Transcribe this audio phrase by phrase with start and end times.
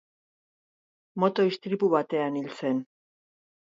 [1.23, 2.81] Moto istripu batean hil zen.